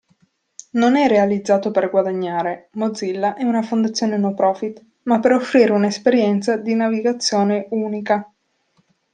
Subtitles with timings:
[0.71, 6.57] Non è realizzato per guadagnare (Mozilla è una fondazione no profit), ma per offrire un'esperienza
[6.57, 8.27] di navigazione unica.